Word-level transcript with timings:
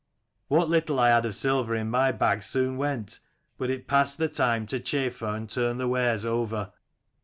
What 0.47 0.67
little 0.67 0.99
I 0.99 1.09
had 1.11 1.27
of 1.27 1.35
silver 1.35 1.75
in 1.75 1.87
my 1.91 2.11
bag 2.11 2.41
soon 2.41 2.75
went: 2.77 3.19
but 3.59 3.69
it 3.69 3.85
passed 3.85 4.17
the 4.17 4.29
time 4.29 4.65
to 4.65 4.79
chaffer 4.79 5.27
and 5.27 5.47
turn 5.47 5.77
the 5.77 5.87
wares 5.87 6.25
over. 6.25 6.73